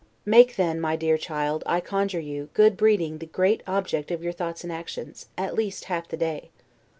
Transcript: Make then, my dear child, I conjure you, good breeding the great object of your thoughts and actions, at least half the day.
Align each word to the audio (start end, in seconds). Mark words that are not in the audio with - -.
Make 0.25 0.55
then, 0.55 0.81
my 0.81 0.95
dear 0.95 1.15
child, 1.15 1.61
I 1.67 1.79
conjure 1.79 2.19
you, 2.19 2.49
good 2.55 2.75
breeding 2.75 3.19
the 3.19 3.27
great 3.27 3.61
object 3.67 4.09
of 4.09 4.23
your 4.23 4.33
thoughts 4.33 4.63
and 4.63 4.73
actions, 4.73 5.27
at 5.37 5.53
least 5.53 5.83
half 5.85 6.07
the 6.07 6.17
day. 6.17 6.49